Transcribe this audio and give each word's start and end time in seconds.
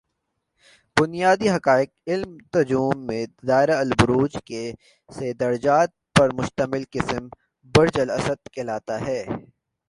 بنیادی 0.97 1.47
حقائق 1.49 1.89
علم 2.07 2.31
نجوم 2.53 2.97
میں 3.07 3.23
دائرۃ 3.47 3.77
البروج 3.77 4.31
کے 4.47 4.63
سے 5.09 5.27
درجات 5.33 5.89
پر 6.15 6.27
مشمل 6.39 6.83
قسم 6.93 7.23
برج 7.75 7.95
اسد 8.17 8.39
کہلاتا 8.53 8.95
ہے 9.07 9.21